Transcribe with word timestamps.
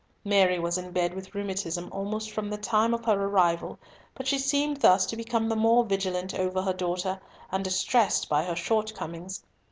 Mary 0.25 0.57
was 0.57 0.79
in 0.79 0.89
bed 0.91 1.13
with 1.13 1.35
rheumatism 1.35 1.87
almost 1.91 2.31
from 2.31 2.49
the 2.49 2.57
time 2.57 2.91
of 2.91 3.05
her 3.05 3.23
arrival, 3.23 3.77
but 4.15 4.25
she 4.25 4.39
seemed 4.39 4.77
thus 4.77 5.05
to 5.05 5.15
become 5.15 5.47
the 5.47 5.55
more 5.55 5.83
vigilant 5.85 6.33
over 6.33 6.59
her 6.63 6.73
daughter, 6.73 7.21
and 7.51 7.63
distressed 7.63 8.27
by 8.27 8.43
her 8.43 8.55
shortcomings. 8.55 9.43